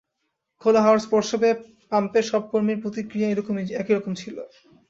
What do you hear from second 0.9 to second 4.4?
স্পর্শ পেয়ে পাম্পের সব কর্মীর প্রতিক্রিয়া একইরকম ছিল।